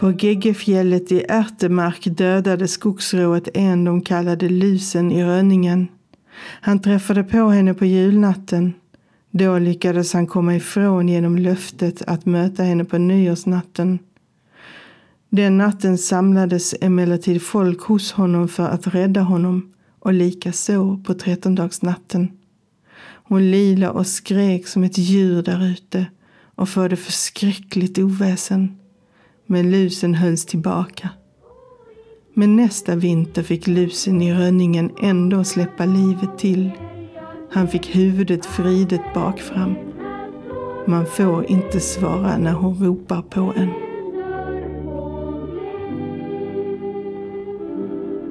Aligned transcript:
På 0.00 0.12
Geggefjället 0.12 1.12
i 1.12 1.24
Ärtemark 1.28 2.04
dödade 2.04 2.68
skogsrået 2.68 3.48
en 3.54 3.84
de 3.84 4.00
kallade 4.00 4.48
Lusen 4.48 5.12
i 5.12 5.24
Rönningen. 5.24 5.88
Han 6.60 6.78
träffade 6.78 7.24
på 7.24 7.48
henne 7.48 7.74
på 7.74 7.84
julnatten. 7.84 8.74
Då 9.30 9.58
lyckades 9.58 10.12
han 10.12 10.26
komma 10.26 10.56
ifrån 10.56 11.08
genom 11.08 11.38
löftet 11.38 12.02
att 12.06 12.26
möta 12.26 12.62
henne 12.62 12.84
på 12.84 12.98
nyårsnatten. 12.98 13.98
Den 15.30 15.58
natten 15.58 15.98
samlades 15.98 16.74
emellertid 16.80 17.42
folk 17.42 17.80
hos 17.80 18.12
honom 18.12 18.48
för 18.48 18.68
att 18.68 18.86
rädda 18.86 19.20
honom 19.20 19.72
och 19.98 20.12
likaså 20.12 21.00
på 21.06 21.14
trettondagsnatten. 21.14 22.28
Hon 23.12 23.50
lila 23.50 23.90
och 23.90 24.06
skrek 24.06 24.66
som 24.66 24.84
ett 24.84 24.98
djur 24.98 25.42
därute 25.42 26.06
och 26.54 26.68
förde 26.68 26.96
förskräckligt 26.96 27.98
oväsen. 27.98 28.76
Men 29.52 29.70
lusen 29.70 30.14
hölls 30.14 30.46
tillbaka. 30.46 31.08
Men 32.34 32.56
nästa 32.56 32.96
vinter 32.96 33.42
fick 33.42 33.66
lusen 33.66 34.22
i 34.22 34.34
rönningen 34.34 34.90
ändå 35.02 35.44
släppa 35.44 35.84
livet 35.84 36.38
till. 36.38 36.70
Han 37.50 37.68
fick 37.68 37.96
huvudet 37.96 38.58
vridet 38.58 39.14
bakfram. 39.14 39.74
Man 40.86 41.06
får 41.06 41.50
inte 41.50 41.80
svara 41.80 42.38
när 42.38 42.52
hon 42.52 42.84
ropar 42.84 43.22
på 43.22 43.52
en. 43.56 43.70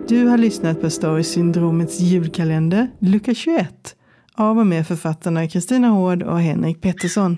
Du 0.08 0.26
har 0.26 0.38
lyssnat 0.38 0.81
på 0.81 0.89
Storysyndromets 0.89 2.00
julkalender, 2.00 2.88
lucka 3.00 3.33
21, 3.33 3.95
av 4.33 4.59
och 4.59 4.67
med 4.67 4.88
författarna 4.88 5.48
Kristina 5.48 5.88
Hård 5.88 6.23
och 6.23 6.39
Henrik 6.39 6.81
Pettersson. 6.81 7.38